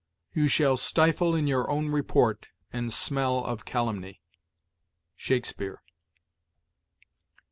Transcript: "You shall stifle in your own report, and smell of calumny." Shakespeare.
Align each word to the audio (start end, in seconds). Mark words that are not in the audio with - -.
"You 0.33 0.47
shall 0.47 0.77
stifle 0.77 1.35
in 1.35 1.45
your 1.45 1.69
own 1.69 1.89
report, 1.89 2.47
and 2.73 2.91
smell 2.91 3.45
of 3.45 3.65
calumny." 3.65 4.19
Shakespeare. 5.15 5.83